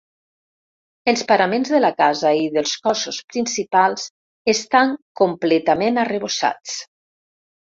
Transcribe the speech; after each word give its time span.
Els 1.11 1.23
paraments 1.31 1.71
de 1.73 1.81
la 1.83 1.91
casa 1.99 2.31
i 2.45 2.47
dels 2.57 2.73
cossos 2.87 3.19
principals 3.35 4.07
estan 4.55 4.97
completament 5.23 6.05
arrebossats. 6.07 6.81